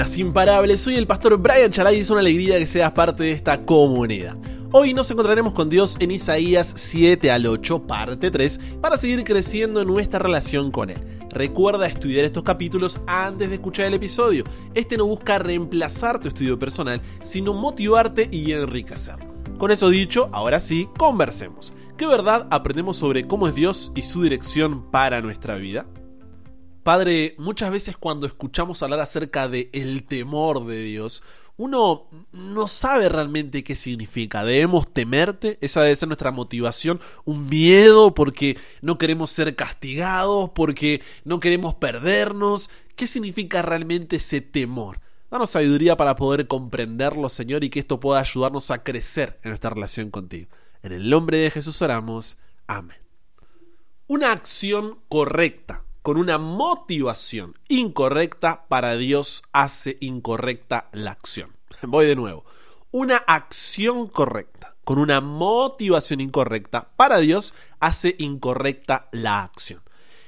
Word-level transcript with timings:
Buenas 0.00 0.16
imparables, 0.16 0.80
soy 0.80 0.96
el 0.96 1.06
pastor 1.06 1.36
Brian 1.36 1.70
Chalai 1.70 1.98
y 1.98 2.00
es 2.00 2.08
una 2.08 2.20
alegría 2.20 2.58
que 2.58 2.66
seas 2.66 2.90
parte 2.92 3.22
de 3.22 3.32
esta 3.32 3.66
comunidad. 3.66 4.34
Hoy 4.72 4.94
nos 4.94 5.10
encontraremos 5.10 5.52
con 5.52 5.68
Dios 5.68 5.98
en 6.00 6.10
Isaías 6.10 6.72
7 6.74 7.30
al 7.30 7.44
8, 7.44 7.86
parte 7.86 8.30
3, 8.30 8.60
para 8.80 8.96
seguir 8.96 9.24
creciendo 9.24 9.82
en 9.82 9.88
nuestra 9.88 10.18
relación 10.18 10.70
con 10.70 10.88
Él. 10.88 11.04
Recuerda 11.28 11.86
estudiar 11.86 12.24
estos 12.24 12.44
capítulos 12.44 12.98
antes 13.06 13.50
de 13.50 13.56
escuchar 13.56 13.84
el 13.84 13.92
episodio. 13.92 14.44
Este 14.72 14.96
no 14.96 15.04
busca 15.04 15.38
reemplazar 15.38 16.18
tu 16.18 16.28
estudio 16.28 16.58
personal, 16.58 17.02
sino 17.20 17.52
motivarte 17.52 18.26
y 18.32 18.52
enriquecerlo. 18.52 19.26
Con 19.58 19.70
eso 19.70 19.90
dicho, 19.90 20.30
ahora 20.32 20.60
sí, 20.60 20.88
conversemos. 20.96 21.74
¿Qué 21.98 22.06
verdad 22.06 22.48
aprendemos 22.50 22.96
sobre 22.96 23.26
cómo 23.26 23.48
es 23.48 23.54
Dios 23.54 23.92
y 23.94 24.00
su 24.00 24.22
dirección 24.22 24.90
para 24.90 25.20
nuestra 25.20 25.56
vida? 25.56 25.84
Padre, 26.82 27.34
muchas 27.38 27.70
veces 27.70 27.96
cuando 27.96 28.26
escuchamos 28.26 28.82
hablar 28.82 29.00
acerca 29.00 29.48
de 29.48 29.68
el 29.72 30.04
temor 30.04 30.66
de 30.66 30.82
Dios, 30.82 31.22
uno 31.58 32.06
no 32.32 32.68
sabe 32.68 33.10
realmente 33.10 33.62
qué 33.62 33.76
significa. 33.76 34.44
Debemos 34.44 34.90
temerte, 34.90 35.58
esa 35.60 35.82
debe 35.82 35.94
ser 35.94 36.08
nuestra 36.08 36.32
motivación, 36.32 37.00
un 37.26 37.46
miedo 37.50 38.14
porque 38.14 38.56
no 38.80 38.96
queremos 38.96 39.30
ser 39.30 39.54
castigados, 39.56 40.50
porque 40.54 41.02
no 41.24 41.38
queremos 41.38 41.74
perdernos. 41.74 42.70
¿Qué 42.96 43.06
significa 43.06 43.60
realmente 43.60 44.16
ese 44.16 44.40
temor? 44.40 45.00
Danos 45.30 45.50
sabiduría 45.50 45.98
para 45.98 46.16
poder 46.16 46.46
comprenderlo, 46.46 47.28
Señor, 47.28 47.62
y 47.62 47.68
que 47.68 47.80
esto 47.80 48.00
pueda 48.00 48.20
ayudarnos 48.20 48.70
a 48.70 48.82
crecer 48.82 49.38
en 49.42 49.50
nuestra 49.50 49.68
relación 49.68 50.10
contigo. 50.10 50.48
En 50.82 50.92
el 50.92 51.10
nombre 51.10 51.36
de 51.36 51.50
Jesús 51.50 51.82
oramos. 51.82 52.38
Amén. 52.66 52.96
Una 54.06 54.32
acción 54.32 54.98
correcta 55.10 55.84
con 56.02 56.16
una 56.16 56.38
motivación 56.38 57.58
incorrecta, 57.68 58.66
para 58.68 58.96
Dios 58.96 59.42
hace 59.52 59.98
incorrecta 60.00 60.88
la 60.92 61.12
acción. 61.12 61.56
Voy 61.82 62.06
de 62.06 62.16
nuevo. 62.16 62.44
Una 62.90 63.16
acción 63.16 64.08
correcta 64.08 64.70
con 64.90 64.98
una 64.98 65.20
motivación 65.20 66.20
incorrecta, 66.20 66.88
para 66.96 67.18
Dios 67.18 67.54
hace 67.78 68.16
incorrecta 68.18 69.08
la 69.12 69.44
acción. 69.44 69.82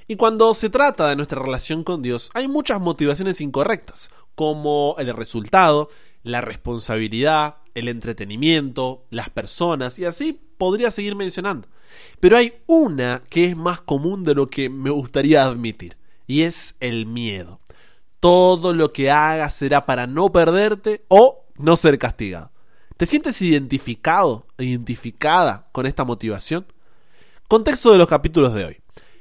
Y 0.06 0.14
cuando 0.14 0.54
se 0.54 0.70
trata 0.70 1.08
de 1.08 1.16
nuestra 1.16 1.42
relación 1.42 1.82
con 1.82 2.00
Dios, 2.00 2.30
hay 2.34 2.46
muchas 2.46 2.80
motivaciones 2.80 3.40
incorrectas, 3.40 4.10
como 4.34 4.94
el 4.98 5.12
resultado, 5.16 5.88
la 6.22 6.42
responsabilidad, 6.42 7.56
el 7.74 7.88
entretenimiento, 7.88 9.04
las 9.10 9.30
personas, 9.30 9.98
y 9.98 10.04
así 10.04 10.38
podría 10.58 10.90
seguir 10.90 11.16
mencionando. 11.16 11.68
Pero 12.20 12.36
hay 12.36 12.54
una 12.66 13.22
que 13.28 13.46
es 13.46 13.56
más 13.56 13.80
común 13.80 14.24
de 14.24 14.34
lo 14.34 14.48
que 14.48 14.68
me 14.68 14.90
gustaría 14.90 15.44
admitir, 15.44 15.96
y 16.26 16.42
es 16.42 16.76
el 16.80 17.06
miedo. 17.06 17.60
Todo 18.20 18.72
lo 18.72 18.92
que 18.92 19.10
hagas 19.10 19.54
será 19.54 19.86
para 19.86 20.06
no 20.06 20.30
perderte 20.30 21.04
o 21.08 21.44
no 21.56 21.76
ser 21.76 21.98
castigado. 21.98 22.52
¿Te 22.96 23.06
sientes 23.06 23.42
identificado, 23.42 24.46
identificada 24.58 25.68
con 25.72 25.86
esta 25.86 26.04
motivación? 26.04 26.66
Contexto 27.48 27.90
de 27.90 27.98
los 27.98 28.08
capítulos 28.08 28.54
de 28.54 28.64
hoy. 28.64 28.76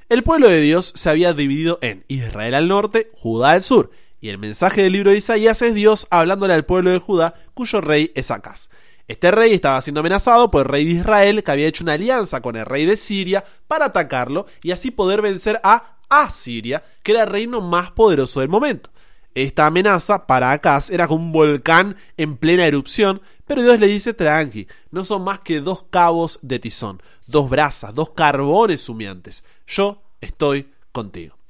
El 0.07 0.23
pueblo 0.23 0.49
de 0.49 0.59
Dios 0.59 0.91
se 0.95 1.09
había 1.09 1.33
dividido 1.33 1.79
en 1.81 2.03
Israel 2.07 2.53
al 2.53 2.67
norte, 2.67 3.09
Judá 3.13 3.51
al 3.51 3.61
sur, 3.61 3.91
y 4.21 4.29
el 4.29 4.37
mensaje 4.37 4.83
del 4.83 4.93
libro 4.93 5.11
de 5.11 5.17
Isaías 5.17 5.61
es 5.63 5.73
Dios 5.73 6.07
hablándole 6.11 6.53
al 6.53 6.63
pueblo 6.63 6.91
de 6.91 6.99
Judá, 6.99 7.33
cuyo 7.55 7.81
rey 7.81 8.11
es 8.15 8.29
Acaz. 8.29 8.69
Este 9.07 9.31
rey 9.31 9.53
estaba 9.53 9.81
siendo 9.81 9.99
amenazado 9.99 10.51
por 10.51 10.61
el 10.61 10.71
rey 10.71 10.85
de 10.85 11.01
Israel, 11.01 11.43
que 11.43 11.51
había 11.51 11.67
hecho 11.67 11.83
una 11.83 11.93
alianza 11.93 12.39
con 12.39 12.55
el 12.55 12.65
rey 12.65 12.85
de 12.85 12.95
Siria 12.95 13.43
para 13.67 13.85
atacarlo 13.85 14.45
y 14.61 14.71
así 14.71 14.91
poder 14.91 15.23
vencer 15.23 15.59
a 15.63 15.97
Asiria, 16.07 16.83
que 17.01 17.13
era 17.13 17.23
el 17.23 17.29
reino 17.29 17.61
más 17.61 17.91
poderoso 17.91 18.39
del 18.39 18.49
momento. 18.49 18.91
Esta 19.33 19.65
amenaza 19.65 20.27
para 20.27 20.51
Acaz 20.51 20.91
era 20.91 21.07
como 21.07 21.25
un 21.25 21.31
volcán 21.31 21.95
en 22.15 22.37
plena 22.37 22.65
erupción, 22.65 23.21
pero 23.47 23.63
Dios 23.63 23.79
le 23.79 23.87
dice 23.87 24.13
tranqui, 24.13 24.67
no 24.91 25.03
son 25.03 25.23
más 25.23 25.39
que 25.39 25.61
dos 25.61 25.83
cabos 25.89 26.37
de 26.41 26.59
tizón, 26.59 27.01
dos 27.27 27.49
brasas, 27.49 27.95
dos 27.95 28.11
carbones 28.11 28.87
humeantes. 28.87 29.43
Yo 29.65 30.03
estoy 30.21 30.69
contigo. 30.91 31.40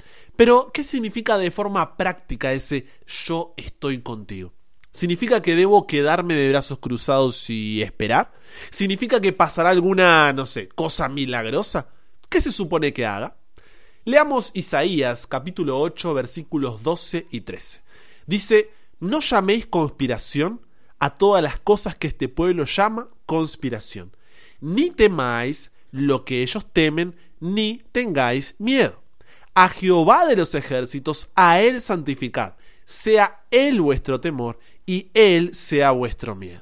Pero, 0.41 0.71
¿qué 0.73 0.83
significa 0.83 1.37
de 1.37 1.51
forma 1.51 1.97
práctica 1.97 2.51
ese 2.51 2.87
yo 3.05 3.53
estoy 3.57 4.01
contigo? 4.01 4.53
¿Significa 4.89 5.43
que 5.43 5.55
debo 5.55 5.85
quedarme 5.85 6.33
de 6.33 6.49
brazos 6.49 6.79
cruzados 6.79 7.47
y 7.51 7.83
esperar? 7.83 8.33
¿Significa 8.71 9.21
que 9.21 9.33
pasará 9.33 9.69
alguna, 9.69 10.33
no 10.33 10.47
sé, 10.47 10.67
cosa 10.69 11.09
milagrosa? 11.09 11.89
¿Qué 12.27 12.41
se 12.41 12.51
supone 12.51 12.91
que 12.91 13.05
haga? 13.05 13.37
Leamos 14.03 14.49
Isaías 14.55 15.27
capítulo 15.27 15.79
8 15.79 16.11
versículos 16.15 16.81
12 16.81 17.27
y 17.29 17.41
13. 17.41 17.81
Dice, 18.25 18.71
no 18.99 19.19
llaméis 19.19 19.67
conspiración 19.67 20.65
a 20.97 21.17
todas 21.17 21.43
las 21.43 21.59
cosas 21.59 21.95
que 21.95 22.07
este 22.07 22.29
pueblo 22.29 22.65
llama 22.65 23.09
conspiración, 23.27 24.15
ni 24.59 24.89
temáis 24.89 25.71
lo 25.91 26.25
que 26.25 26.41
ellos 26.41 26.65
temen, 26.73 27.15
ni 27.39 27.83
tengáis 27.91 28.55
miedo. 28.57 29.00
A 29.53 29.69
Jehová 29.69 30.25
de 30.25 30.35
los 30.35 30.55
ejércitos, 30.55 31.31
a 31.35 31.59
él 31.59 31.81
santificad, 31.81 32.55
sea 32.85 33.43
él 33.51 33.81
vuestro 33.81 34.19
temor 34.19 34.59
y 34.85 35.09
Él 35.13 35.53
sea 35.53 35.91
vuestro 35.91 36.35
miedo. 36.35 36.61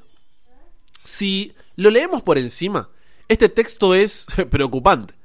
Si 1.03 1.55
lo 1.75 1.89
leemos 1.89 2.22
por 2.22 2.38
encima, 2.38 2.89
este 3.28 3.49
texto 3.49 3.95
es 3.95 4.28
preocupante. 4.49 5.16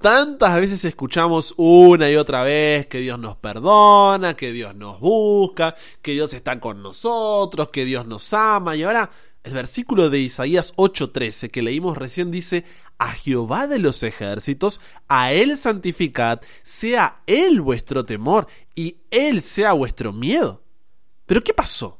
Tantas 0.00 0.58
veces 0.58 0.84
escuchamos 0.84 1.54
una 1.58 2.10
y 2.10 2.16
otra 2.16 2.42
vez 2.42 2.86
que 2.86 3.00
Dios 3.00 3.18
nos 3.18 3.36
perdona, 3.36 4.34
que 4.34 4.50
Dios 4.50 4.74
nos 4.74 4.98
busca, 4.98 5.74
que 6.00 6.12
Dios 6.12 6.32
está 6.32 6.58
con 6.58 6.82
nosotros, 6.82 7.68
que 7.68 7.84
Dios 7.84 8.06
nos 8.06 8.32
ama. 8.32 8.76
Y 8.76 8.82
ahora 8.82 9.10
el 9.44 9.52
versículo 9.52 10.08
de 10.08 10.20
Isaías 10.20 10.74
8:13 10.76 11.50
que 11.50 11.62
leímos 11.62 11.98
recién 11.98 12.30
dice, 12.30 12.64
a 13.00 13.12
Jehová 13.12 13.66
de 13.66 13.78
los 13.78 14.02
ejércitos, 14.02 14.80
a 15.08 15.32
Él 15.32 15.56
santificad, 15.56 16.42
sea 16.62 17.22
Él 17.26 17.62
vuestro 17.62 18.04
temor 18.04 18.46
y 18.74 18.98
Él 19.10 19.40
sea 19.40 19.72
vuestro 19.72 20.12
miedo. 20.12 20.62
¿Pero 21.24 21.42
qué 21.42 21.54
pasó? 21.54 21.98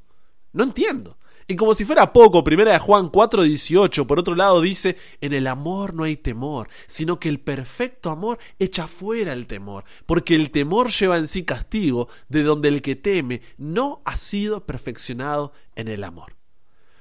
No 0.52 0.62
entiendo. 0.62 1.16
Y 1.48 1.56
como 1.56 1.74
si 1.74 1.86
fuera 1.86 2.12
poco, 2.12 2.44
primera 2.44 2.72
de 2.72 2.78
Juan 2.78 3.10
4:18, 3.10 4.06
por 4.06 4.18
otro 4.18 4.34
lado 4.34 4.60
dice, 4.60 4.98
en 5.22 5.32
el 5.32 5.46
amor 5.46 5.94
no 5.94 6.04
hay 6.04 6.18
temor, 6.18 6.68
sino 6.86 7.18
que 7.18 7.30
el 7.30 7.40
perfecto 7.40 8.10
amor 8.10 8.38
echa 8.58 8.86
fuera 8.86 9.32
el 9.32 9.46
temor, 9.46 9.84
porque 10.04 10.34
el 10.34 10.50
temor 10.50 10.90
lleva 10.90 11.16
en 11.16 11.26
sí 11.26 11.44
castigo, 11.44 12.08
de 12.28 12.42
donde 12.42 12.68
el 12.68 12.82
que 12.82 12.94
teme 12.94 13.40
no 13.56 14.02
ha 14.04 14.16
sido 14.16 14.66
perfeccionado 14.66 15.54
en 15.76 15.88
el 15.88 16.04
amor. 16.04 16.39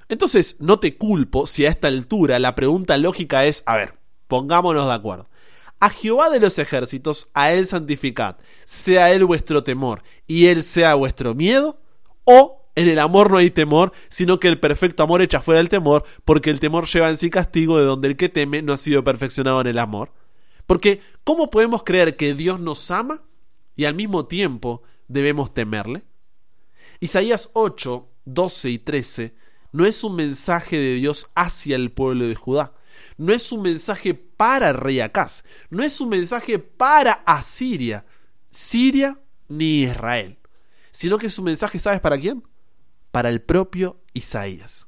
Entonces, 0.10 0.58
no 0.60 0.80
te 0.80 0.98
culpo 0.98 1.46
si 1.46 1.66
a 1.66 1.70
esta 1.70 1.88
altura 1.88 2.40
la 2.40 2.56
pregunta 2.56 2.98
lógica 2.98 3.46
es, 3.46 3.64
a 3.68 3.78
ver, 3.78 3.94
pongámonos 4.28 4.88
de 4.88 4.94
acuerdo. 4.94 5.30
A 5.80 5.92
Jehová 5.92 6.30
de 6.32 6.40
los 6.40 6.58
ejércitos, 6.58 7.30
a 7.34 7.54
él 7.54 7.68
santificad, 7.68 8.38
sea 8.66 9.12
él 9.12 9.24
vuestro 9.24 9.64
temor 9.64 10.04
y 10.28 10.48
él 10.48 10.64
sea 10.64 10.96
vuestro 10.96 11.36
miedo, 11.36 11.80
o 12.26 12.68
en 12.76 12.90
el 12.90 13.00
amor 13.00 13.32
no 13.32 13.38
hay 13.38 13.52
temor, 13.52 13.94
sino 14.10 14.40
que 14.40 14.48
el 14.48 14.60
perfecto 14.60 15.04
amor 15.04 15.22
echa 15.22 15.42
fuera 15.42 15.62
el 15.62 15.70
temor, 15.70 16.04
porque 16.26 16.50
el 16.50 16.60
temor 16.60 16.88
lleva 16.88 17.10
en 17.10 17.18
sí 17.18 17.30
castigo 17.30 17.78
de 17.78 17.86
donde 17.86 18.08
el 18.08 18.18
que 18.18 18.30
teme 18.30 18.62
no 18.62 18.74
ha 18.74 18.78
sido 18.78 19.04
perfeccionado 19.04 19.62
en 19.62 19.68
el 19.68 19.78
amor. 19.78 20.12
Porque, 20.66 21.02
¿cómo 21.24 21.50
podemos 21.50 21.84
creer 21.84 22.16
que 22.16 22.34
Dios 22.34 22.60
nos 22.60 22.90
ama 22.90 23.24
y 23.76 23.86
al 23.86 23.96
mismo 23.96 24.26
tiempo 24.26 24.82
debemos 25.08 25.54
temerle? 25.54 26.04
Isaías 27.00 27.52
8, 27.54 28.08
12 28.26 28.70
y 28.70 28.80
13 28.80 29.36
no 29.72 29.86
es 29.86 30.04
un 30.04 30.16
mensaje 30.16 30.78
de 30.78 30.96
Dios 30.96 31.32
hacia 31.36 31.76
el 31.76 31.92
pueblo 31.92 32.28
de 32.28 32.36
Judá, 32.36 32.74
no 33.18 33.34
es 33.34 33.52
un 33.52 33.62
mensaje 33.62 34.14
para 34.14 34.74
rey 34.74 35.00
Acaz, 35.00 35.44
no 35.70 35.84
es 35.84 36.00
un 36.02 36.10
mensaje 36.10 36.60
para 36.60 37.14
Asiria, 37.26 38.06
Siria 38.50 39.20
ni 39.48 39.84
Israel, 39.84 40.38
sino 40.92 41.18
que 41.18 41.28
es 41.28 41.38
un 41.40 41.46
mensaje, 41.46 41.80
¿sabes 41.80 42.02
para 42.02 42.18
quién? 42.18 42.44
para 43.12 43.30
el 43.30 43.42
propio 43.42 44.02
Isaías. 44.14 44.88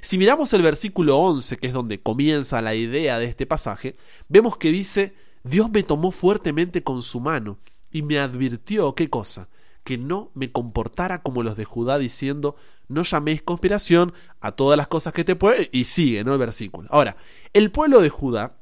Si 0.00 0.18
miramos 0.18 0.52
el 0.52 0.62
versículo 0.62 1.18
11, 1.18 1.56
que 1.56 1.66
es 1.66 1.72
donde 1.72 2.00
comienza 2.00 2.62
la 2.62 2.74
idea 2.74 3.18
de 3.18 3.26
este 3.26 3.46
pasaje, 3.46 3.96
vemos 4.28 4.56
que 4.56 4.70
dice, 4.70 5.14
Dios 5.42 5.70
me 5.70 5.82
tomó 5.82 6.10
fuertemente 6.10 6.82
con 6.82 7.02
su 7.02 7.20
mano 7.20 7.58
y 7.90 8.02
me 8.02 8.18
advirtió, 8.18 8.94
¿qué 8.94 9.10
cosa? 9.10 9.48
Que 9.84 9.98
no 9.98 10.30
me 10.34 10.52
comportara 10.52 11.22
como 11.22 11.42
los 11.42 11.56
de 11.56 11.64
Judá 11.64 11.98
diciendo, 11.98 12.56
no 12.88 13.02
llaméis 13.02 13.42
conspiración 13.42 14.12
a 14.40 14.52
todas 14.52 14.76
las 14.76 14.88
cosas 14.88 15.12
que 15.12 15.24
te 15.24 15.36
pueden... 15.36 15.68
Y 15.72 15.84
sigue, 15.84 16.24
¿no? 16.24 16.32
El 16.32 16.38
versículo. 16.38 16.88
Ahora, 16.90 17.16
el 17.52 17.70
pueblo 17.70 18.00
de 18.00 18.08
Judá 18.08 18.56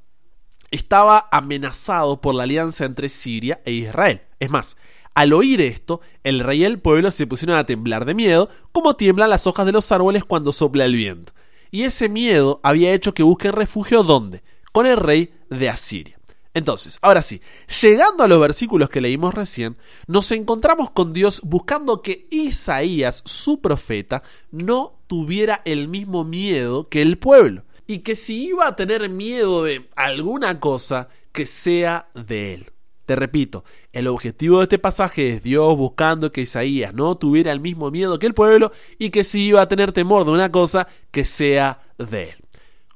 estaba 0.70 1.29
amenazado 1.32 2.20
por 2.20 2.35
la 2.35 2.43
alianza 2.43 2.85
entre 2.85 3.09
Siria 3.09 3.61
e 3.65 3.73
Israel. 3.73 4.23
Es 4.38 4.50
más, 4.50 4.76
al 5.15 5.32
oír 5.32 5.61
esto, 5.61 6.00
el 6.23 6.41
rey 6.41 6.61
y 6.61 6.65
el 6.65 6.79
pueblo 6.79 7.11
se 7.11 7.26
pusieron 7.26 7.56
a 7.56 7.67
temblar 7.67 8.05
de 8.05 8.15
miedo, 8.15 8.50
como 8.73 8.97
tiemblan 8.97 9.31
las 9.31 9.47
hojas 9.47 9.67
de 9.67 9.73
los 9.73 9.91
árboles 9.91 10.25
cuando 10.25 10.53
sopla 10.53 10.85
el 10.85 10.94
viento. 10.94 11.32
Y 11.70 11.82
ese 11.82 12.09
miedo 12.09 12.61
había 12.62 12.93
hecho 12.93 13.15
que 13.15 13.23
busquen 13.23 13.53
refugio 13.53 14.03
¿dónde? 14.03 14.43
Con 14.73 14.87
el 14.87 14.97
rey 14.97 15.35
de 15.50 15.69
Asiria. 15.69 16.18
Entonces, 16.58 16.99
ahora 17.02 17.22
sí, 17.22 17.40
llegando 17.81 18.25
a 18.25 18.28
los 18.28 18.40
versículos 18.40 18.90
que 18.90 19.00
leímos 19.00 19.32
recién, 19.32 19.76
nos 20.08 20.32
encontramos 20.32 20.90
con 20.90 21.12
Dios 21.12 21.40
buscando 21.44 22.02
que 22.02 22.26
Isaías, 22.32 23.22
su 23.25 23.60
profeta, 23.60 24.25
no 24.50 24.99
tuviera 25.06 25.62
el 25.64 25.87
mismo 25.87 26.25
miedo 26.25 26.88
que 26.88 27.00
el 27.00 27.16
pueblo. 27.16 27.62
Y 27.87 28.00
que 28.00 28.16
si 28.16 28.49
iba 28.49 28.66
a 28.66 28.75
tener 28.75 29.08
miedo 29.08 29.62
de 29.62 29.88
alguna 29.94 30.58
cosa, 30.58 31.08
que 31.31 31.46
sea 31.46 32.08
de 32.14 32.55
él. 32.55 32.72
Te 33.06 33.14
repito, 33.14 33.62
el 33.93 34.08
objetivo 34.08 34.58
de 34.58 34.64
este 34.64 34.81
pasaje 34.81 35.31
es 35.31 35.43
Dios 35.44 35.76
buscando 35.76 36.32
que 36.32 36.40
Isaías 36.40 36.93
no 36.93 37.16
tuviera 37.16 37.52
el 37.52 37.60
mismo 37.60 37.93
miedo 37.93 38.19
que 38.19 38.26
el 38.26 38.34
pueblo 38.34 38.72
y 38.99 39.10
que 39.10 39.22
si 39.22 39.43
iba 39.46 39.62
a 39.62 39.69
tener 39.69 39.93
temor 39.93 40.25
de 40.25 40.32
una 40.32 40.50
cosa, 40.50 40.88
que 41.12 41.25
sea 41.25 41.82
de 41.99 42.31
él. 42.31 42.38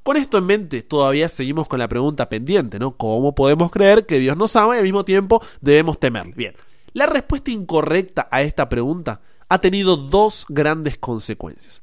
Con 0.03 0.17
esto 0.17 0.39
en 0.39 0.47
mente, 0.47 0.83
todavía 0.83 1.29
seguimos 1.29 1.69
con 1.69 1.79
la 1.79 1.87
pregunta 1.87 2.29
pendiente, 2.29 2.81
¿no? 2.81 2.97
¿Cómo 2.97 3.35
podemos 3.37 3.71
creer 3.71 4.05
que 4.05 4.19
Dios 4.19 4.37
nos 4.37 4.57
ama 4.57 4.75
y 4.75 4.79
al 4.79 4.85
mismo 4.85 5.05
tiempo 5.05 5.41
debemos 5.61 6.01
temerle? 6.01 6.33
Bien, 6.35 6.55
la 6.93 7.07
respuesta 7.07 7.53
incorrecta 7.53 8.29
a 8.31 8.43
esta 8.43 8.69
pregunta 8.69 9.21
ha 9.49 9.59
tenido 9.61 9.97
dos 9.97 10.47
grandes 10.49 10.99
consecuencias. 10.99 11.83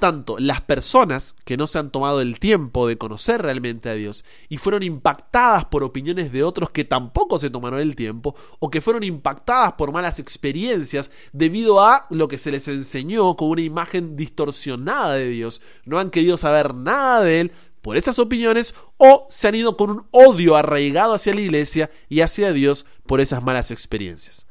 Tanto 0.00 0.38
las 0.38 0.62
personas 0.62 1.36
que 1.44 1.58
no 1.58 1.66
se 1.66 1.78
han 1.78 1.90
tomado 1.90 2.22
el 2.22 2.40
tiempo 2.40 2.88
de 2.88 2.96
conocer 2.96 3.42
realmente 3.42 3.90
a 3.90 3.94
Dios 3.94 4.24
y 4.48 4.56
fueron 4.56 4.82
impactadas 4.82 5.66
por 5.66 5.84
opiniones 5.84 6.32
de 6.32 6.42
otros 6.42 6.70
que 6.70 6.86
tampoco 6.86 7.38
se 7.38 7.50
tomaron 7.50 7.80
el 7.80 7.94
tiempo 7.94 8.34
o 8.60 8.70
que 8.70 8.80
fueron 8.80 9.02
impactadas 9.02 9.74
por 9.74 9.92
malas 9.92 10.18
experiencias 10.18 11.10
debido 11.34 11.82
a 11.82 12.06
lo 12.08 12.28
que 12.28 12.38
se 12.38 12.50
les 12.50 12.66
enseñó 12.68 13.36
con 13.36 13.50
una 13.50 13.60
imagen 13.60 14.16
distorsionada 14.16 15.14
de 15.14 15.28
Dios, 15.28 15.60
no 15.84 15.98
han 15.98 16.08
querido 16.10 16.38
saber 16.38 16.74
nada 16.74 17.22
de 17.22 17.40
Él, 17.40 17.52
por 17.82 17.96
esas 17.96 18.18
opiniones 18.18 18.74
o 18.96 19.26
se 19.30 19.48
han 19.48 19.54
ido 19.54 19.76
con 19.76 19.90
un 19.90 20.06
odio 20.10 20.56
arraigado 20.56 21.14
hacia 21.14 21.34
la 21.34 21.40
iglesia 21.40 21.90
y 22.08 22.22
hacia 22.22 22.52
Dios 22.52 22.86
por 23.06 23.20
esas 23.20 23.42
malas 23.42 23.70
experiencias. 23.70 24.46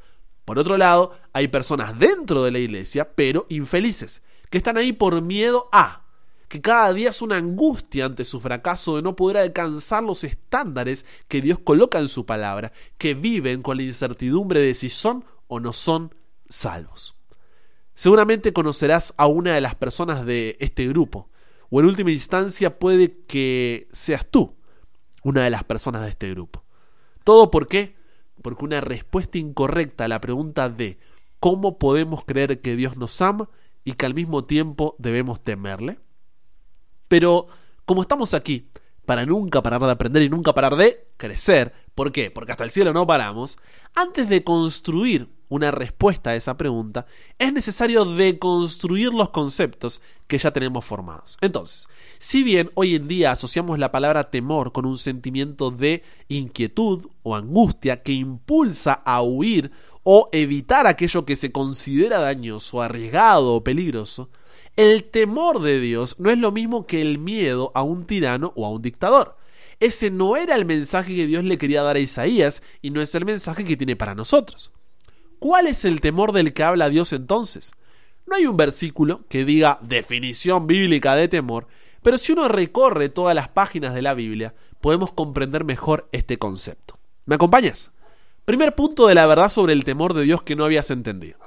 Por 0.45 0.57
otro 0.57 0.77
lado, 0.77 1.11
hay 1.33 1.47
personas 1.47 1.97
dentro 1.99 2.43
de 2.43 2.51
la 2.51 2.59
iglesia, 2.59 3.13
pero 3.13 3.45
infelices, 3.49 4.23
que 4.49 4.57
están 4.57 4.77
ahí 4.77 4.93
por 4.93 5.21
miedo 5.21 5.69
a, 5.71 6.05
que 6.47 6.61
cada 6.61 6.91
día 6.93 7.09
es 7.09 7.21
una 7.21 7.37
angustia 7.37 8.05
ante 8.05 8.25
su 8.25 8.39
fracaso 8.41 8.95
de 8.95 9.03
no 9.03 9.15
poder 9.15 9.37
alcanzar 9.37 10.03
los 10.03 10.23
estándares 10.23 11.05
que 11.27 11.41
Dios 11.41 11.59
coloca 11.59 11.99
en 11.99 12.07
su 12.07 12.25
palabra, 12.25 12.73
que 12.97 13.13
viven 13.13 13.61
con 13.61 13.77
la 13.77 13.83
incertidumbre 13.83 14.59
de 14.59 14.73
si 14.73 14.89
son 14.89 15.23
o 15.47 15.59
no 15.59 15.73
son 15.73 16.15
salvos. 16.49 17.15
Seguramente 17.93 18.53
conocerás 18.53 19.13
a 19.17 19.27
una 19.27 19.53
de 19.53 19.61
las 19.61 19.75
personas 19.75 20.25
de 20.25 20.57
este 20.59 20.87
grupo, 20.87 21.29
o 21.69 21.79
en 21.79 21.85
última 21.85 22.11
instancia 22.11 22.79
puede 22.79 23.25
que 23.27 23.87
seas 23.91 24.25
tú 24.25 24.55
una 25.21 25.43
de 25.43 25.51
las 25.51 25.63
personas 25.65 26.01
de 26.03 26.09
este 26.09 26.29
grupo. 26.31 26.63
¿Todo 27.23 27.51
por 27.51 27.67
qué? 27.67 27.95
Porque 28.41 28.65
una 28.65 28.81
respuesta 28.81 29.37
incorrecta 29.37 30.05
a 30.05 30.07
la 30.07 30.21
pregunta 30.21 30.69
de 30.69 30.97
¿cómo 31.39 31.77
podemos 31.77 32.25
creer 32.25 32.61
que 32.61 32.75
Dios 32.75 32.97
nos 32.97 33.21
ama 33.21 33.49
y 33.83 33.93
que 33.93 34.05
al 34.05 34.13
mismo 34.13 34.45
tiempo 34.45 34.95
debemos 34.99 35.43
temerle? 35.43 35.99
Pero 37.07 37.47
como 37.85 38.01
estamos 38.01 38.33
aquí 38.33 38.69
para 39.05 39.25
nunca 39.25 39.63
parar 39.63 39.81
de 39.81 39.91
aprender 39.91 40.21
y 40.21 40.29
nunca 40.29 40.53
parar 40.53 40.75
de 40.75 41.07
crecer, 41.17 41.73
¿por 41.95 42.11
qué? 42.11 42.29
Porque 42.29 42.51
hasta 42.51 42.63
el 42.63 42.69
cielo 42.69 42.93
no 42.93 43.07
paramos, 43.07 43.57
antes 43.95 44.29
de 44.29 44.43
construir 44.43 45.27
una 45.49 45.71
respuesta 45.71 46.29
a 46.29 46.35
esa 46.35 46.55
pregunta, 46.57 47.07
es 47.39 47.51
necesario 47.51 48.05
deconstruir 48.05 49.11
los 49.11 49.31
conceptos 49.31 49.99
que 50.27 50.37
ya 50.37 50.51
tenemos 50.51 50.85
formados. 50.85 51.39
Entonces, 51.41 51.87
si 52.19 52.43
bien 52.43 52.69
hoy 52.75 52.95
en 52.95 53.07
día 53.07 53.31
asociamos 53.31 53.79
la 53.79 53.91
palabra 53.91 54.29
temor 54.29 54.71
con 54.71 54.85
un 54.85 54.99
sentimiento 54.99 55.71
de 55.71 56.03
inquietud 56.27 57.07
o 57.23 57.35
angustia 57.35 58.03
que 58.03 58.13
impulsa 58.13 58.93
a 58.93 59.23
huir 59.23 59.71
o 60.11 60.27
evitar 60.31 60.87
aquello 60.87 61.23
que 61.23 61.35
se 61.35 61.51
considera 61.51 62.17
dañoso, 62.17 62.81
arriesgado 62.81 63.53
o 63.53 63.63
peligroso, 63.63 64.31
el 64.75 65.03
temor 65.03 65.61
de 65.61 65.79
Dios 65.79 66.15
no 66.17 66.31
es 66.31 66.39
lo 66.39 66.51
mismo 66.51 66.87
que 66.87 66.99
el 66.99 67.19
miedo 67.19 67.71
a 67.75 67.83
un 67.83 68.07
tirano 68.07 68.51
o 68.55 68.65
a 68.65 68.71
un 68.71 68.81
dictador. 68.81 69.37
Ese 69.79 70.09
no 70.09 70.35
era 70.35 70.55
el 70.55 70.65
mensaje 70.65 71.15
que 71.15 71.27
Dios 71.27 71.43
le 71.43 71.59
quería 71.59 71.83
dar 71.83 71.95
a 71.95 71.99
Isaías 71.99 72.63
y 72.81 72.89
no 72.89 73.03
es 73.03 73.13
el 73.13 73.23
mensaje 73.23 73.63
que 73.63 73.77
tiene 73.77 73.95
para 73.95 74.15
nosotros. 74.15 74.71
¿Cuál 75.37 75.67
es 75.67 75.85
el 75.85 76.01
temor 76.01 76.31
del 76.31 76.53
que 76.53 76.63
habla 76.63 76.89
Dios 76.89 77.13
entonces? 77.13 77.75
No 78.25 78.35
hay 78.35 78.47
un 78.47 78.57
versículo 78.57 79.27
que 79.29 79.45
diga 79.45 79.77
definición 79.83 80.65
bíblica 80.65 81.13
de 81.13 81.27
temor, 81.27 81.67
pero 82.01 82.17
si 82.17 82.31
uno 82.31 82.47
recorre 82.47 83.09
todas 83.09 83.35
las 83.35 83.49
páginas 83.49 83.93
de 83.93 84.01
la 84.01 84.15
Biblia, 84.15 84.55
podemos 84.81 85.13
comprender 85.13 85.65
mejor 85.65 86.09
este 86.11 86.39
concepto. 86.39 86.97
¿Me 87.27 87.35
acompañas? 87.35 87.91
Primer 88.49 88.73
punto 88.73 89.05
de 89.05 89.13
la 89.13 89.27
verdad 89.27 89.47
sobre 89.47 89.73
el 89.73 89.83
temor 89.83 90.15
de 90.15 90.23
Dios 90.23 90.41
que 90.41 90.55
no 90.55 90.65
habías 90.65 90.89
entendido. 90.89 91.37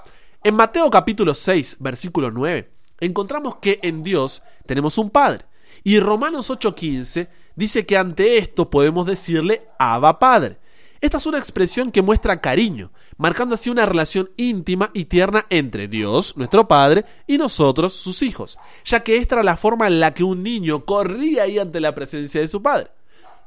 En 0.44 0.54
Mateo 0.54 0.88
capítulo 0.88 1.34
6, 1.34 1.78
versículo 1.80 2.30
9, 2.30 2.70
encontramos 3.00 3.56
que 3.56 3.80
en 3.82 4.04
Dios 4.04 4.44
tenemos 4.66 4.96
un 4.98 5.10
Padre. 5.10 5.44
Y 5.82 5.98
Romanos 5.98 6.48
8:15 6.48 7.28
dice 7.56 7.84
que 7.86 7.96
ante 7.96 8.38
esto 8.38 8.70
podemos 8.70 9.04
decirle 9.04 9.66
Abba 9.80 10.20
Padre. 10.20 10.58
Esta 11.00 11.18
es 11.18 11.26
una 11.26 11.38
expresión 11.38 11.90
que 11.90 12.02
muestra 12.02 12.40
cariño, 12.40 12.92
marcando 13.16 13.56
así 13.56 13.68
una 13.68 13.84
relación 13.84 14.30
íntima 14.36 14.92
y 14.94 15.06
tierna 15.06 15.44
entre 15.50 15.88
Dios, 15.88 16.36
nuestro 16.36 16.68
Padre, 16.68 17.04
y 17.26 17.36
nosotros, 17.36 17.94
sus 17.94 18.22
hijos, 18.22 18.60
ya 18.84 19.02
que 19.02 19.16
esta 19.16 19.34
era 19.34 19.42
la 19.42 19.56
forma 19.56 19.88
en 19.88 19.98
la 19.98 20.14
que 20.14 20.22
un 20.22 20.44
niño 20.44 20.84
corría 20.84 21.42
ahí 21.42 21.58
ante 21.58 21.80
la 21.80 21.96
presencia 21.96 22.40
de 22.40 22.46
su 22.46 22.62
Padre. 22.62 22.92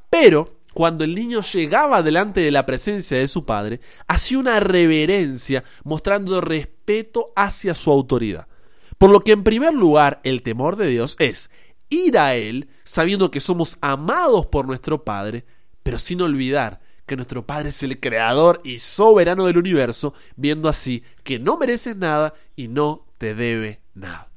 Pero, 0.10 0.56
cuando 0.76 1.06
el 1.06 1.16
niño 1.16 1.40
llegaba 1.40 2.04
delante 2.04 2.42
de 2.42 2.52
la 2.52 2.66
presencia 2.66 3.18
de 3.18 3.30
su 3.30 3.46
Padre, 3.46 3.80
hacía 4.10 4.40
una 4.40 4.60
reverencia, 4.60 5.64
mostrando 5.86 6.42
respeto 6.42 7.32
hacia 7.34 7.74
su 7.74 7.92
autoridad. 7.92 8.50
Por 8.98 9.10
lo 9.10 9.22
que 9.22 9.32
en 9.32 9.46
primer 9.46 9.74
lugar 9.74 10.20
el 10.26 10.42
temor 10.42 10.76
de 10.76 10.88
Dios 10.88 11.16
es 11.20 11.50
ir 11.88 12.18
a 12.18 12.36
Él 12.36 12.68
sabiendo 12.84 13.32
que 13.32 13.40
somos 13.40 13.78
amados 13.80 14.48
por 14.48 14.68
nuestro 14.68 15.06
Padre, 15.06 15.46
pero 15.82 15.98
sin 15.98 16.22
olvidar 16.22 16.82
que 17.06 17.16
nuestro 17.16 17.46
Padre 17.48 17.70
es 17.70 17.82
el 17.82 18.02
creador 18.02 18.60
y 18.66 18.80
soberano 18.80 19.46
del 19.46 19.58
universo, 19.58 20.14
viendo 20.36 20.68
así 20.68 21.04
que 21.24 21.40
no 21.40 21.56
mereces 21.56 21.96
nada 21.96 22.34
y 22.58 22.68
no 22.68 23.06
te 23.18 23.34
debe 23.34 23.80
nada. 23.94 24.35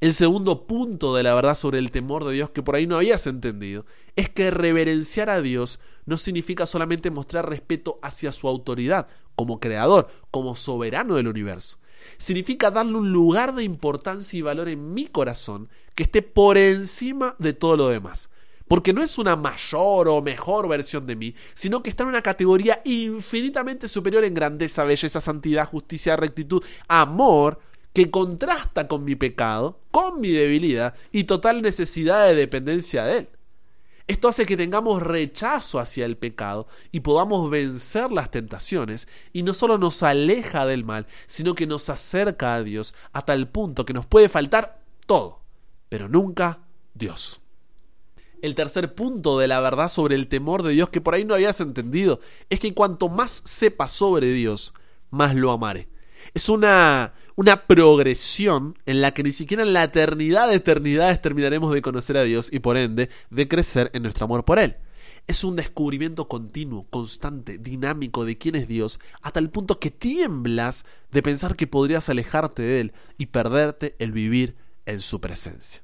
El 0.00 0.14
segundo 0.14 0.66
punto 0.66 1.14
de 1.14 1.22
la 1.22 1.34
verdad 1.34 1.54
sobre 1.54 1.78
el 1.78 1.90
temor 1.90 2.24
de 2.24 2.32
Dios 2.32 2.48
que 2.48 2.62
por 2.62 2.74
ahí 2.74 2.86
no 2.86 2.96
habías 2.96 3.26
entendido 3.26 3.84
es 4.16 4.30
que 4.30 4.50
reverenciar 4.50 5.28
a 5.28 5.42
Dios 5.42 5.78
no 6.06 6.16
significa 6.16 6.64
solamente 6.64 7.10
mostrar 7.10 7.50
respeto 7.50 7.98
hacia 8.00 8.32
su 8.32 8.48
autoridad 8.48 9.08
como 9.36 9.60
creador, 9.60 10.08
como 10.30 10.56
soberano 10.56 11.16
del 11.16 11.28
universo. 11.28 11.78
Significa 12.16 12.70
darle 12.70 12.94
un 12.94 13.12
lugar 13.12 13.54
de 13.54 13.62
importancia 13.62 14.38
y 14.38 14.42
valor 14.42 14.70
en 14.70 14.94
mi 14.94 15.06
corazón 15.06 15.68
que 15.94 16.04
esté 16.04 16.22
por 16.22 16.56
encima 16.56 17.36
de 17.38 17.52
todo 17.52 17.76
lo 17.76 17.88
demás 17.90 18.30
porque 18.70 18.92
no 18.92 19.02
es 19.02 19.18
una 19.18 19.34
mayor 19.34 20.08
o 20.08 20.22
mejor 20.22 20.68
versión 20.68 21.04
de 21.04 21.16
mí, 21.16 21.34
sino 21.54 21.82
que 21.82 21.90
está 21.90 22.04
en 22.04 22.10
una 22.10 22.22
categoría 22.22 22.80
infinitamente 22.84 23.88
superior 23.88 24.22
en 24.22 24.32
grandeza, 24.32 24.84
belleza, 24.84 25.20
santidad, 25.20 25.66
justicia, 25.66 26.14
rectitud, 26.16 26.62
amor, 26.86 27.58
que 27.92 28.10
contrasta 28.10 28.88
con 28.88 29.04
mi 29.04 29.16
pecado, 29.16 29.80
con 29.90 30.20
mi 30.20 30.28
debilidad 30.28 30.94
y 31.12 31.24
total 31.24 31.62
necesidad 31.62 32.26
de 32.26 32.34
dependencia 32.34 33.04
de 33.04 33.18
Él. 33.18 33.28
Esto 34.06 34.28
hace 34.28 34.44
que 34.44 34.56
tengamos 34.56 35.02
rechazo 35.02 35.78
hacia 35.78 36.04
el 36.04 36.16
pecado 36.16 36.66
y 36.90 37.00
podamos 37.00 37.48
vencer 37.48 38.10
las 38.10 38.30
tentaciones 38.30 39.06
y 39.32 39.44
no 39.44 39.54
solo 39.54 39.78
nos 39.78 40.02
aleja 40.02 40.66
del 40.66 40.84
mal, 40.84 41.06
sino 41.26 41.54
que 41.54 41.66
nos 41.66 41.88
acerca 41.90 42.54
a 42.54 42.62
Dios 42.64 42.94
a 43.12 43.24
tal 43.24 43.48
punto 43.48 43.86
que 43.86 43.92
nos 43.92 44.06
puede 44.06 44.28
faltar 44.28 44.80
todo, 45.06 45.42
pero 45.88 46.08
nunca 46.08 46.58
Dios 46.94 47.40
el 48.42 48.54
tercer 48.54 48.94
punto 48.94 49.38
de 49.38 49.48
la 49.48 49.60
verdad 49.60 49.88
sobre 49.88 50.14
el 50.14 50.28
temor 50.28 50.62
de 50.62 50.72
Dios 50.72 50.88
que 50.88 51.00
por 51.00 51.14
ahí 51.14 51.24
no 51.24 51.34
habías 51.34 51.60
entendido 51.60 52.20
es 52.48 52.60
que 52.60 52.74
cuanto 52.74 53.08
más 53.08 53.42
sepa 53.44 53.88
sobre 53.88 54.32
Dios, 54.32 54.74
más 55.10 55.34
lo 55.34 55.52
amaré. 55.52 55.88
Es 56.34 56.48
una, 56.48 57.14
una 57.40 57.66
progresión 57.66 58.78
en 58.84 59.00
la 59.00 59.14
que 59.14 59.22
ni 59.22 59.32
siquiera 59.32 59.62
en 59.62 59.72
la 59.72 59.84
eternidad 59.84 60.46
de 60.46 60.56
eternidades 60.56 61.22
terminaremos 61.22 61.72
de 61.72 61.80
conocer 61.80 62.18
a 62.18 62.22
Dios 62.22 62.52
y 62.52 62.58
por 62.58 62.76
ende 62.76 63.08
de 63.30 63.48
crecer 63.48 63.90
en 63.94 64.02
nuestro 64.02 64.26
amor 64.26 64.44
por 64.44 64.58
Él. 64.58 64.76
Es 65.26 65.42
un 65.42 65.56
descubrimiento 65.56 66.28
continuo, 66.28 66.86
constante, 66.90 67.56
dinámico 67.56 68.26
de 68.26 68.36
quién 68.36 68.56
es 68.56 68.68
Dios, 68.68 69.00
hasta 69.22 69.40
el 69.40 69.48
punto 69.48 69.78
que 69.78 69.90
tiemblas 69.90 70.84
de 71.12 71.22
pensar 71.22 71.56
que 71.56 71.66
podrías 71.66 72.10
alejarte 72.10 72.60
de 72.60 72.80
Él 72.82 72.92
y 73.16 73.24
perderte 73.26 73.96
el 74.00 74.12
vivir 74.12 74.56
en 74.84 75.00
su 75.00 75.22
presencia. 75.22 75.80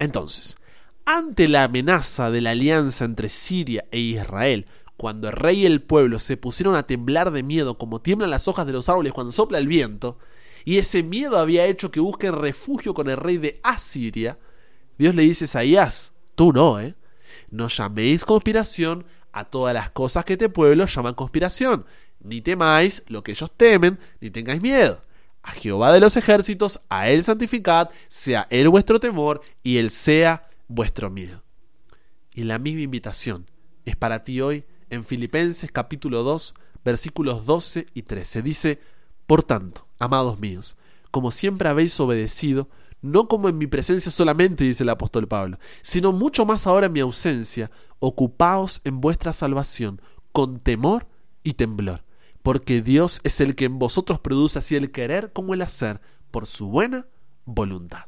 Entonces, 0.00 0.58
ante 1.04 1.46
la 1.46 1.62
amenaza 1.62 2.32
de 2.32 2.40
la 2.40 2.50
alianza 2.50 3.04
entre 3.04 3.28
Siria 3.28 3.84
e 3.92 4.00
Israel, 4.00 4.66
cuando 4.96 5.28
el 5.28 5.36
rey 5.36 5.60
y 5.60 5.66
el 5.66 5.82
pueblo 5.82 6.18
se 6.18 6.36
pusieron 6.36 6.74
a 6.74 6.88
temblar 6.88 7.30
de 7.30 7.44
miedo 7.44 7.78
como 7.78 8.00
tiemblan 8.00 8.30
las 8.30 8.48
hojas 8.48 8.66
de 8.66 8.72
los 8.72 8.88
árboles 8.88 9.12
cuando 9.12 9.30
sopla 9.30 9.58
el 9.58 9.68
viento, 9.68 10.18
y 10.64 10.78
ese 10.78 11.02
miedo 11.02 11.38
había 11.38 11.66
hecho 11.66 11.90
que 11.90 12.00
busquen 12.00 12.34
refugio 12.34 12.94
con 12.94 13.08
el 13.08 13.16
rey 13.16 13.38
de 13.38 13.60
Asiria, 13.62 14.38
Dios 14.98 15.14
le 15.14 15.22
dice 15.22 15.44
a 15.44 15.46
Isaías, 15.46 16.14
tú 16.34 16.52
no, 16.52 16.78
¿eh? 16.80 16.94
No 17.50 17.68
llaméis 17.68 18.24
conspiración 18.24 19.06
a 19.32 19.44
todas 19.44 19.74
las 19.74 19.90
cosas 19.90 20.24
que 20.24 20.34
este 20.34 20.48
pueblo 20.48 20.86
llaman 20.86 21.14
conspiración. 21.14 21.86
Ni 22.20 22.42
temáis 22.42 23.02
lo 23.08 23.22
que 23.22 23.32
ellos 23.32 23.50
temen, 23.56 23.98
ni 24.20 24.30
tengáis 24.30 24.60
miedo. 24.60 25.02
A 25.42 25.52
Jehová 25.52 25.92
de 25.92 26.00
los 26.00 26.16
ejércitos, 26.16 26.80
a 26.90 27.08
Él 27.08 27.24
santificad, 27.24 27.90
sea 28.08 28.46
Él 28.50 28.68
vuestro 28.68 29.00
temor 29.00 29.40
y 29.62 29.78
Él 29.78 29.90
sea 29.90 30.50
vuestro 30.68 31.08
miedo. 31.08 31.42
Y 32.34 32.44
la 32.44 32.58
misma 32.58 32.82
invitación 32.82 33.46
es 33.84 33.96
para 33.96 34.22
ti 34.22 34.40
hoy 34.40 34.64
en 34.90 35.04
Filipenses 35.04 35.72
capítulo 35.72 36.22
2, 36.22 36.54
versículos 36.84 37.46
12 37.46 37.86
y 37.94 38.02
13. 38.02 38.42
Dice, 38.42 38.80
Por 39.26 39.42
tanto, 39.42 39.86
amados 40.00 40.40
míos, 40.40 40.76
como 41.12 41.30
siempre 41.30 41.68
habéis 41.68 41.98
obedecido, 42.00 42.68
no 43.02 43.28
como 43.28 43.48
en 43.48 43.58
mi 43.58 43.66
presencia 43.66 44.10
solamente, 44.10 44.64
dice 44.64 44.82
el 44.82 44.88
apóstol 44.88 45.28
Pablo, 45.28 45.58
sino 45.82 46.12
mucho 46.12 46.44
más 46.44 46.66
ahora 46.66 46.86
en 46.86 46.92
mi 46.92 47.00
ausencia, 47.00 47.70
ocupaos 48.00 48.80
en 48.84 49.00
vuestra 49.00 49.32
salvación 49.32 50.02
con 50.32 50.58
temor 50.58 51.06
y 51.42 51.54
temblor, 51.54 52.04
porque 52.42 52.82
Dios 52.82 53.20
es 53.24 53.40
el 53.40 53.54
que 53.54 53.66
en 53.66 53.78
vosotros 53.78 54.18
produce 54.18 54.58
así 54.58 54.74
el 54.74 54.90
querer 54.90 55.32
como 55.32 55.54
el 55.54 55.62
hacer, 55.62 56.00
por 56.30 56.46
su 56.46 56.68
buena 56.68 57.06
voluntad. 57.44 58.06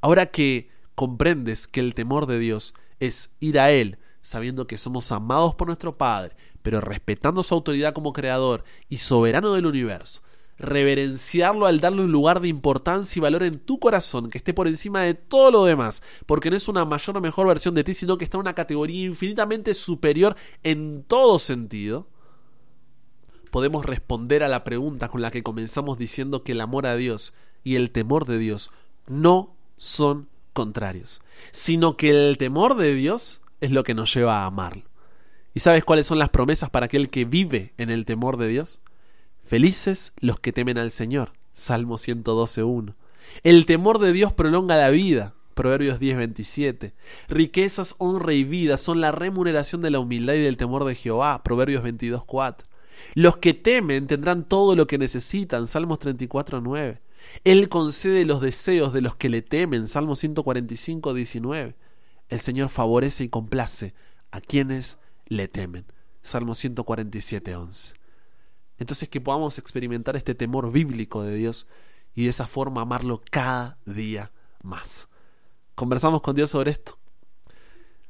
Ahora 0.00 0.26
que 0.26 0.68
comprendes 0.94 1.66
que 1.66 1.80
el 1.80 1.94
temor 1.94 2.26
de 2.26 2.38
Dios 2.38 2.74
es 3.00 3.34
ir 3.40 3.58
a 3.58 3.70
Él, 3.70 3.98
sabiendo 4.20 4.66
que 4.66 4.78
somos 4.78 5.10
amados 5.12 5.54
por 5.54 5.68
nuestro 5.68 5.96
Padre, 5.96 6.36
pero 6.62 6.80
respetando 6.80 7.42
su 7.42 7.54
autoridad 7.54 7.94
como 7.94 8.12
creador 8.12 8.64
y 8.88 8.98
soberano 8.98 9.54
del 9.54 9.66
universo, 9.66 10.22
reverenciarlo 10.58 11.66
al 11.66 11.80
darle 11.80 12.02
un 12.02 12.12
lugar 12.12 12.40
de 12.40 12.48
importancia 12.48 13.18
y 13.18 13.22
valor 13.22 13.42
en 13.42 13.58
tu 13.58 13.78
corazón 13.78 14.30
que 14.30 14.38
esté 14.38 14.54
por 14.54 14.68
encima 14.68 15.02
de 15.02 15.14
todo 15.14 15.50
lo 15.50 15.64
demás, 15.64 16.02
porque 16.26 16.50
no 16.50 16.56
es 16.56 16.68
una 16.68 16.84
mayor 16.84 17.16
o 17.16 17.20
mejor 17.20 17.46
versión 17.46 17.74
de 17.74 17.84
ti, 17.84 17.94
sino 17.94 18.18
que 18.18 18.24
está 18.24 18.36
en 18.36 18.42
una 18.42 18.54
categoría 18.54 19.06
infinitamente 19.06 19.74
superior 19.74 20.36
en 20.62 21.04
todo 21.06 21.38
sentido, 21.38 22.08
podemos 23.50 23.84
responder 23.84 24.42
a 24.42 24.48
la 24.48 24.64
pregunta 24.64 25.08
con 25.08 25.22
la 25.22 25.30
que 25.30 25.42
comenzamos 25.42 25.98
diciendo 25.98 26.42
que 26.42 26.52
el 26.52 26.60
amor 26.60 26.86
a 26.86 26.96
Dios 26.96 27.34
y 27.62 27.76
el 27.76 27.90
temor 27.90 28.26
de 28.26 28.38
Dios 28.38 28.70
no 29.06 29.54
son 29.76 30.28
contrarios, 30.52 31.20
sino 31.52 31.96
que 31.96 32.10
el 32.10 32.38
temor 32.38 32.76
de 32.76 32.94
Dios 32.94 33.40
es 33.60 33.70
lo 33.70 33.84
que 33.84 33.94
nos 33.94 34.12
lleva 34.14 34.42
a 34.42 34.46
amarlo. 34.46 34.82
¿Y 35.54 35.60
sabes 35.60 35.84
cuáles 35.84 36.06
son 36.06 36.18
las 36.18 36.30
promesas 36.30 36.68
para 36.70 36.86
aquel 36.86 37.10
que 37.10 37.24
vive 37.24 37.74
en 37.78 37.90
el 37.90 38.04
temor 38.04 38.38
de 38.38 38.48
Dios? 38.48 38.80
Felices 39.46 40.14
los 40.20 40.40
que 40.40 40.52
temen 40.52 40.78
al 40.78 40.90
Señor. 40.90 41.32
Salmo 41.52 41.98
112.1. 41.98 42.94
El 43.42 43.66
temor 43.66 43.98
de 43.98 44.12
Dios 44.12 44.32
prolonga 44.32 44.76
la 44.76 44.90
vida. 44.90 45.34
Proverbios 45.54 46.00
10:27. 46.00 46.94
Riquezas, 47.28 47.94
honra 47.98 48.32
y 48.32 48.44
vida 48.44 48.76
son 48.76 49.00
la 49.00 49.12
remuneración 49.12 49.82
de 49.82 49.90
la 49.90 50.00
humildad 50.00 50.34
y 50.34 50.40
del 50.40 50.56
temor 50.56 50.84
de 50.84 50.94
Jehová. 50.94 51.42
Proverbios 51.44 51.82
22:4. 51.84 52.66
Los 53.14 53.36
que 53.36 53.54
temen 53.54 54.06
tendrán 54.06 54.44
todo 54.44 54.74
lo 54.76 54.86
que 54.86 54.98
necesitan. 54.98 55.66
Salmos 55.66 55.98
34:9. 56.00 57.00
Él 57.44 57.68
concede 57.68 58.24
los 58.24 58.40
deseos 58.40 58.92
de 58.92 59.02
los 59.02 59.14
que 59.14 59.28
le 59.28 59.42
temen. 59.42 59.88
Salmo 59.88 60.16
145:19. 60.16 61.76
El 62.28 62.40
Señor 62.40 62.70
favorece 62.70 63.24
y 63.24 63.28
complace 63.28 63.94
a 64.30 64.40
quienes 64.40 64.98
le 65.26 65.48
temen. 65.48 65.84
Salmo 66.22 66.54
147:11. 66.54 67.94
Entonces 68.78 69.08
que 69.08 69.20
podamos 69.20 69.58
experimentar 69.58 70.16
este 70.16 70.34
temor 70.34 70.72
bíblico 70.72 71.22
de 71.22 71.34
Dios 71.36 71.68
y 72.14 72.24
de 72.24 72.30
esa 72.30 72.46
forma 72.46 72.82
amarlo 72.82 73.22
cada 73.30 73.78
día 73.84 74.32
más. 74.62 75.08
Conversamos 75.74 76.22
con 76.22 76.34
Dios 76.36 76.50
sobre 76.50 76.70
esto. 76.70 76.98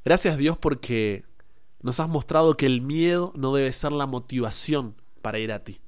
Gracias 0.04 0.37
Dios 0.37 0.59
porque 0.59 1.25
nos 1.80 2.00
has 2.00 2.09
mostrado 2.09 2.56
que 2.56 2.66
el 2.66 2.80
miedo 2.80 3.33
no 3.37 3.54
debe 3.54 3.73
ser 3.73 3.92
la 3.92 4.06
motivación 4.06 4.97
para 5.23 5.38
ir 5.38 5.52
a 5.52 5.64
ti, 5.64 5.80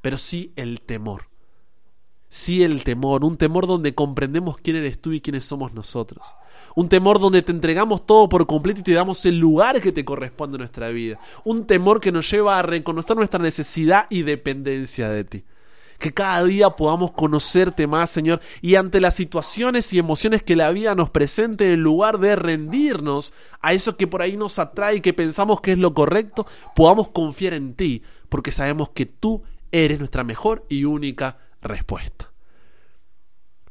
pero 0.00 0.18
sí 0.18 0.52
el 0.56 0.80
temor 0.80 1.33
sí 2.34 2.64
el 2.64 2.82
temor, 2.82 3.24
un 3.24 3.36
temor 3.36 3.68
donde 3.68 3.94
comprendemos 3.94 4.56
quién 4.56 4.74
eres 4.74 5.00
tú 5.00 5.12
y 5.12 5.20
quiénes 5.20 5.44
somos 5.44 5.72
nosotros. 5.72 6.34
Un 6.74 6.88
temor 6.88 7.20
donde 7.20 7.42
te 7.42 7.52
entregamos 7.52 8.06
todo 8.06 8.28
por 8.28 8.44
completo 8.48 8.80
y 8.80 8.82
te 8.82 8.92
damos 8.92 9.24
el 9.24 9.38
lugar 9.38 9.80
que 9.80 9.92
te 9.92 10.04
corresponde 10.04 10.56
en 10.56 10.62
nuestra 10.62 10.88
vida. 10.88 11.20
Un 11.44 11.64
temor 11.64 12.00
que 12.00 12.10
nos 12.10 12.28
lleva 12.28 12.58
a 12.58 12.62
reconocer 12.62 13.16
nuestra 13.16 13.38
necesidad 13.38 14.08
y 14.10 14.22
dependencia 14.22 15.08
de 15.10 15.22
ti. 15.22 15.44
Que 16.00 16.12
cada 16.12 16.42
día 16.42 16.70
podamos 16.70 17.12
conocerte 17.12 17.86
más, 17.86 18.10
Señor, 18.10 18.40
y 18.60 18.74
ante 18.74 19.00
las 19.00 19.14
situaciones 19.14 19.92
y 19.92 20.00
emociones 20.00 20.42
que 20.42 20.56
la 20.56 20.72
vida 20.72 20.96
nos 20.96 21.10
presente, 21.10 21.72
en 21.72 21.82
lugar 21.84 22.18
de 22.18 22.34
rendirnos 22.34 23.32
a 23.60 23.74
eso 23.74 23.96
que 23.96 24.08
por 24.08 24.22
ahí 24.22 24.36
nos 24.36 24.58
atrae 24.58 24.96
y 24.96 25.00
que 25.02 25.14
pensamos 25.14 25.60
que 25.60 25.70
es 25.70 25.78
lo 25.78 25.94
correcto, 25.94 26.48
podamos 26.74 27.10
confiar 27.10 27.54
en 27.54 27.74
ti, 27.74 28.02
porque 28.28 28.50
sabemos 28.50 28.88
que 28.88 29.06
tú 29.06 29.44
eres 29.70 30.00
nuestra 30.00 30.24
mejor 30.24 30.66
y 30.68 30.82
única 30.82 31.38
respuesta. 31.64 32.30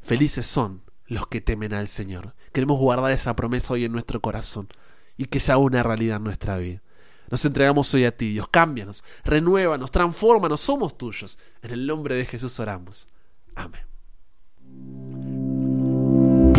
Felices 0.00 0.46
son 0.46 0.82
los 1.06 1.26
que 1.26 1.40
temen 1.40 1.72
al 1.72 1.88
Señor. 1.88 2.34
Queremos 2.52 2.78
guardar 2.78 3.12
esa 3.12 3.34
promesa 3.34 3.72
hoy 3.72 3.84
en 3.84 3.92
nuestro 3.92 4.20
corazón 4.20 4.68
y 5.16 5.26
que 5.26 5.40
sea 5.40 5.56
una 5.56 5.82
realidad 5.82 6.18
en 6.18 6.24
nuestra 6.24 6.58
vida. 6.58 6.82
Nos 7.30 7.44
entregamos 7.44 7.92
hoy 7.94 8.04
a 8.04 8.16
ti, 8.16 8.32
Dios. 8.32 8.48
Cámbianos, 8.48 9.02
renuévanos, 9.24 9.90
transfórmanos, 9.90 10.60
somos 10.60 10.98
tuyos. 10.98 11.38
En 11.62 11.70
el 11.70 11.86
nombre 11.86 12.14
de 12.14 12.26
Jesús 12.26 12.60
oramos. 12.60 13.08
Amén. 13.54 15.23